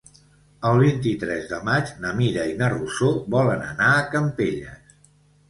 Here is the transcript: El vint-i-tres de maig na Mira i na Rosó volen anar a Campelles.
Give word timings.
El 0.69 0.79
vint-i-tres 0.83 1.45
de 1.51 1.59
maig 1.67 1.91
na 2.05 2.15
Mira 2.21 2.47
i 2.53 2.57
na 2.63 2.71
Rosó 2.75 3.11
volen 3.37 3.63
anar 3.69 3.93
a 3.93 4.03
Campelles. 4.17 4.99